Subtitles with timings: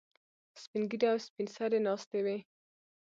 [0.61, 2.37] سپین ږیري او سپین سرې ناستې وي.